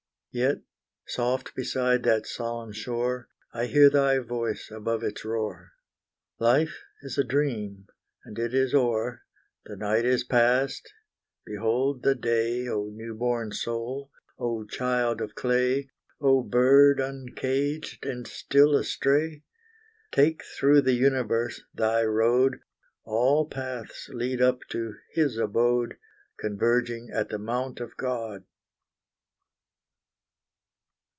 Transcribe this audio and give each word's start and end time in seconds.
Yet, 0.33 0.59
soft 1.07 1.55
beside 1.55 2.03
that 2.03 2.25
solemn 2.25 2.71
shore, 2.71 3.27
I 3.53 3.65
hear 3.65 3.89
thy 3.89 4.19
voice 4.19 4.71
above 4.73 5.03
its 5.03 5.25
roar: 5.25 5.71
"Life 6.39 6.83
is 7.01 7.17
a 7.17 7.25
dream 7.25 7.87
and 8.23 8.39
it 8.39 8.53
is 8.53 8.73
o'er; 8.73 9.23
"The 9.65 9.75
night 9.75 10.05
is 10.05 10.23
past 10.23 10.89
behold 11.45 12.03
the 12.03 12.15
day, 12.15 12.65
O 12.69 12.85
new 12.85 13.13
born 13.13 13.51
soul 13.51 14.09
O 14.39 14.63
child 14.65 15.19
of 15.19 15.35
clay, 15.35 15.89
O 16.21 16.41
bird 16.43 17.01
uncaged 17.01 18.05
and 18.05 18.25
still 18.25 18.77
astray; 18.77 19.43
"Take 20.13 20.45
through 20.45 20.79
the 20.83 20.93
universe 20.95 21.61
thy 21.73 22.03
road; 22.05 22.61
All 23.03 23.49
paths 23.49 24.07
lead 24.07 24.41
up 24.41 24.59
to 24.69 24.93
His 25.11 25.37
abode, 25.37 25.97
Converging 26.39 27.09
at 27.13 27.27
the 27.27 27.37
Mount 27.37 27.81
of 27.81 27.97
God!" 27.97 28.45